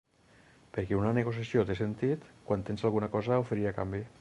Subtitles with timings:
[0.77, 4.03] Perquè una negociació té sentit quan tens alguna cosa a oferir a canvi.